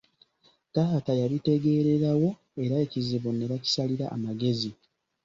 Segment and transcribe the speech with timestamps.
[0.73, 2.29] Taata yabitegeererawo
[2.63, 4.71] era ekizibu ne bakisalira amagezi.